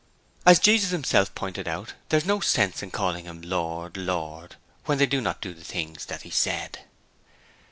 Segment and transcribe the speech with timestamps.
[0.47, 5.05] As Jesus himself pointed out, there's no sense in calling Him 'Lord, Lord' when they
[5.05, 6.79] do not the things that He said.